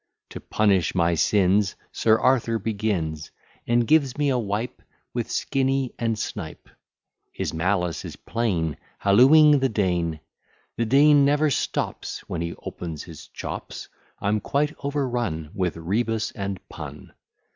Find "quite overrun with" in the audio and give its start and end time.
14.39-15.77